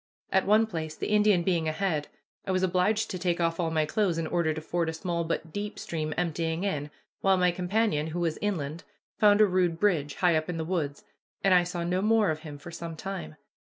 [0.31, 2.07] At one place, the Indian being ahead,
[2.47, 5.23] I was obliged to take off all my clothes in order to ford a small
[5.23, 6.89] but deep stream emptying in,
[7.19, 8.83] while my companion, who was inland,
[9.19, 11.03] found a rude bridge, high up in the woods,
[11.43, 13.35] and I saw no more of him for some time.